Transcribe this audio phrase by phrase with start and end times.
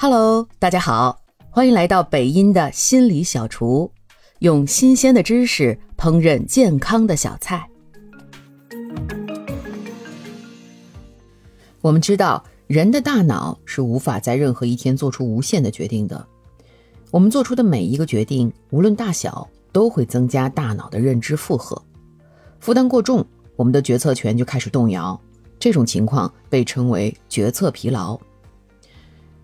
[0.00, 1.20] Hello，大家好，
[1.50, 3.90] 欢迎来到北音的心理小厨，
[4.38, 7.68] 用新鲜的知识烹饪健康的小菜。
[11.80, 16.24] 我们知道，人的大脑是无法在任何一天做出无限的决定的。
[17.10, 21.76] 我们做出的每一个决定，无论大小，都会增加大脑的认知负荷，
[22.60, 23.26] 负担过重，
[23.56, 25.20] 我们的决策权就开始动摇。
[25.58, 28.16] 这种情况被称为决策疲劳。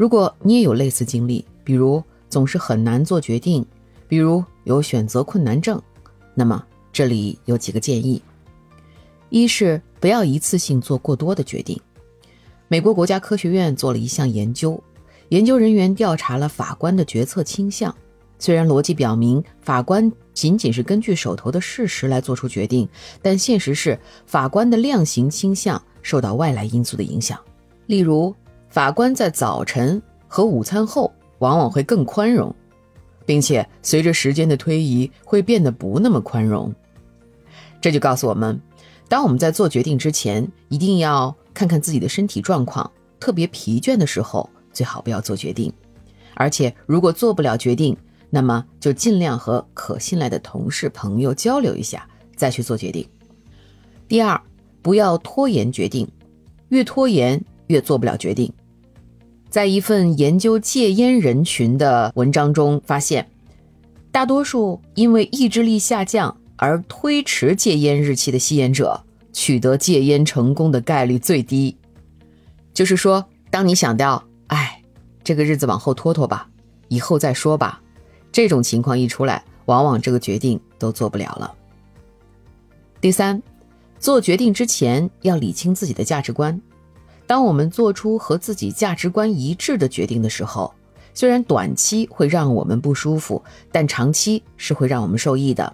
[0.00, 3.62] 如果你也有类似经历，比如总是很难做决定，
[4.08, 5.78] 比如有选择困难症，
[6.34, 8.22] 那么这里有几个建议：
[9.28, 11.78] 一是不要一次性做过多的决定。
[12.66, 14.82] 美国国家科学院做了一项研究，
[15.28, 17.94] 研究人员调查了法官的决策倾向。
[18.38, 22.88] 虽然逻辑表明法官仅仅是根据手头的事实来做出决定，
[23.20, 27.38] 但现实是法官的量刑倾向受到外来因素的影响，
[27.84, 28.34] 例如。
[28.70, 32.54] 法官在早晨和午餐后往往会更宽容，
[33.26, 36.72] 并且随着时间的推移会变得不那么宽容。
[37.80, 38.60] 这就告诉我们，
[39.08, 42.90] 当我们在做决定之前，一定要看看自己的身体状况。
[43.18, 45.70] 特别疲倦的时候，最好不要做决定。
[46.34, 47.96] 而且，如果做不了决定，
[48.30, 53.06] 那么就尽量和可信赖的同事、朋友交流一下，再去做决定。
[54.08, 54.40] 第二，
[54.80, 56.08] 不要拖延决定，
[56.68, 58.50] 越拖延越做不了决定。
[59.50, 63.28] 在一份研究戒烟人群的文章中发现，
[64.12, 71.76] 大多数因为意志力下降而推迟戒烟日期的吸烟者，取得戒烟成功的概率最低。
[72.72, 74.80] 就是说，当你想到“哎，
[75.24, 76.48] 这个日子往后拖拖吧，
[76.86, 77.82] 以后再说吧”，
[78.30, 81.52] 这种情况一出来，往往这个决定都做不了了。
[83.00, 83.42] 第三，
[83.98, 86.60] 做决定之前要理清自己的价值观。
[87.30, 90.74] 当我们做出和自己价值观一致的决定的时候，
[91.14, 95.72] 虽然短期会让我们不舒服，但长期是会让我们受益的。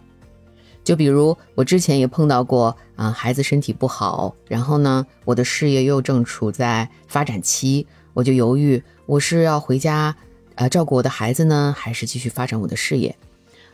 [0.85, 10.15] 就比如我之前也碰到过啊，孩子身体不好，然后呢，我的事业又正处在发展期，我就犹豫，我是要回家，
[10.57, 13.17] 呃，照顾我的孩子呢，还是继续发展我的事业？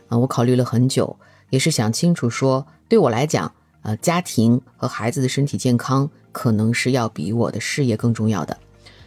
[0.07, 1.17] 啊，我考虑了很久，
[1.49, 3.53] 也是想清楚说，对我来讲。
[3.83, 8.57] 呃，家庭和孩子的身体健康可能是要比我的事业更重要的，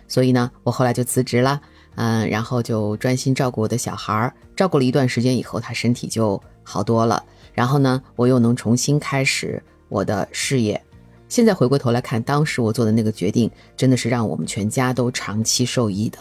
[0.06, 1.60] 所以呢，我后来就辞职了，
[1.96, 4.32] 嗯，然后就专心照顾我的小孩儿。
[4.54, 10.80] 照顾了一段时间以后，他身体就好多了，然后呢，我又能重新开始我的事业。
[11.28, 16.18] 现在回过头来看，当时我做的那个决定，真的是让我们全家都长期受益的。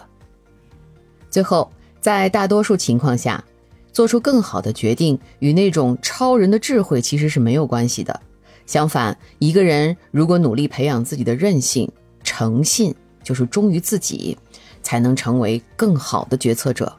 [1.30, 1.70] 最后，
[2.02, 3.44] 在大多数情况下，
[3.92, 8.20] 做出更好的决定与那种超人的智慧其实是没有关系的。
[8.66, 11.90] 相反，一个人如果努力培养自己的韧性、
[12.24, 12.94] 诚信，
[13.24, 14.38] 就是忠于自己，
[14.82, 16.92] 才能成为更好的决策者。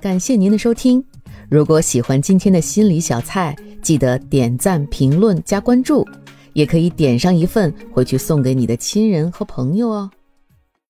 [0.00, 1.04] 感谢您的收听，
[1.48, 6.06] 如果喜欢今天的心理小菜，记得点赞、评论、加关注，
[6.52, 10.10] 也可以点上一份回去送给你的亲人和朋友哦。